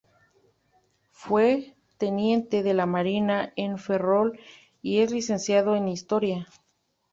[1.11, 4.39] Fue teniente de la marina en Ferrol
[4.81, 6.47] y es Licenciado en Historia.